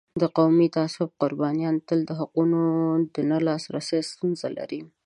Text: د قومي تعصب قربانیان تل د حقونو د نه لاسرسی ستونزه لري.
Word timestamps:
د 0.21 0.23
قومي 0.37 0.67
تعصب 0.77 1.09
قربانیان 1.21 1.75
تل 1.87 1.99
د 2.05 2.11
حقونو 2.19 2.61
د 3.13 3.15
نه 3.29 3.37
لاسرسی 3.47 3.99
ستونزه 4.11 4.47
لري. 4.57 4.81